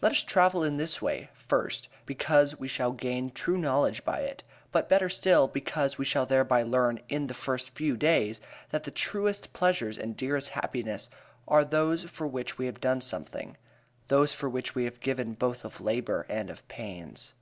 Let 0.00 0.12
us 0.12 0.24
travel 0.24 0.64
in 0.64 0.78
this 0.78 1.02
way; 1.02 1.28
first, 1.34 1.90
because 2.06 2.58
we 2.58 2.66
shall 2.66 2.92
gain 2.92 3.28
true 3.30 3.58
knowledge 3.58 4.06
by 4.06 4.20
it, 4.20 4.42
but 4.72 4.88
better 4.88 5.10
still, 5.10 5.48
because 5.48 5.98
we 5.98 6.04
shall 6.06 6.24
thereby 6.24 6.62
learn 6.62 6.98
in 7.10 7.26
the 7.26 7.34
first 7.34 7.74
days 7.74 8.40
that 8.70 8.84
the 8.84 8.90
truest 8.90 9.52
pleasures 9.52 9.98
and 9.98 10.12
the 10.14 10.18
dearest 10.18 10.48
happinesses 10.48 11.10
are 11.46 11.62
those 11.62 12.04
for 12.04 12.26
which 12.26 12.56
we 12.56 12.64
have 12.64 12.80
done 12.80 13.02
something; 13.02 13.58
those 14.08 14.32
for 14.32 14.48
which 14.48 14.74
we 14.74 14.84
have 14.84 14.98
given 15.00 15.34
both 15.34 15.62
of 15.62 15.78
labor 15.82 16.24
and 16.30 16.48
of 16.48 16.66
pains. 16.68 17.34